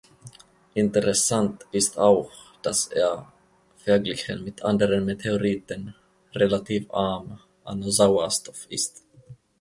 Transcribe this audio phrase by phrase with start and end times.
[0.73, 2.31] Interessant ist auch,
[2.63, 3.31] dass er,
[3.77, 5.93] verglichen mit anderen Meteoriten,
[6.33, 9.03] relativ arm an Sauerstoff ist.